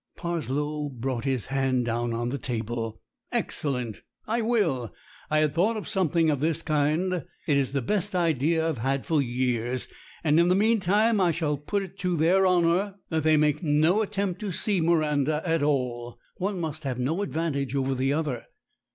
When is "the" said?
2.29-2.39, 7.69-7.83, 10.47-10.55, 17.93-18.11